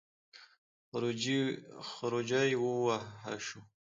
خروجی 1.99 2.51
ووهه 2.61 3.35
شو. 3.45 3.59